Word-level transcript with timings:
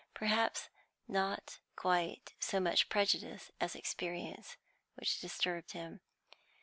Perhaps 0.15 0.67
not 1.07 1.59
quite 1.75 2.33
so 2.39 2.59
much 2.59 2.89
prejudice 2.89 3.51
as 3.61 3.75
experience 3.75 4.57
which 4.95 5.19
disturbed 5.21 5.73
him. 5.73 6.01